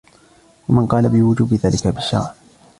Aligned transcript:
وَمَنْ 0.69 0.85
قَالَ 0.85 1.09
بِوُجُوبِ 1.09 1.53
ذَلِكَ 1.53 1.87
بِالشَّرْعِ 1.87 2.33